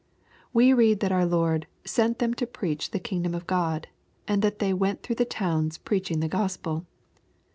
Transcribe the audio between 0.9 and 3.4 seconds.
that our Lord "sent them to preach the kingdom